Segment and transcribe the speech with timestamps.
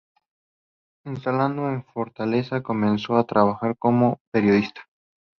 [1.05, 4.81] Instalado en Fortaleza, comenzó a trabajar como periodista.